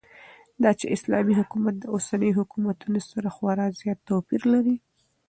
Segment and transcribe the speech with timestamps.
[0.63, 4.75] داچې اسلامي حكومت داوسنيو حكومتونو سره خورا زيات توپير لري